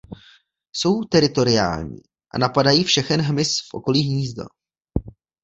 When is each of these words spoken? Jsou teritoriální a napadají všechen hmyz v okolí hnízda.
Jsou 0.75 1.03
teritoriální 1.03 1.97
a 2.33 2.37
napadají 2.37 2.83
všechen 2.83 3.21
hmyz 3.21 3.55
v 3.71 3.73
okolí 3.73 4.01
hnízda. 4.03 4.43